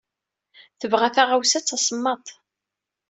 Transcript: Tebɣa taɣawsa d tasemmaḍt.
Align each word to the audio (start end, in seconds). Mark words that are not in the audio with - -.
Tebɣa 0.79 1.09
taɣawsa 1.15 1.59
d 1.61 1.65
tasemmaḍt. 1.65 2.27